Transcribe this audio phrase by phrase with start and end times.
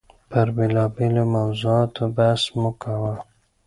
[0.29, 3.13] پر بېلابېلو موضوعاتو بحث مو کاوه.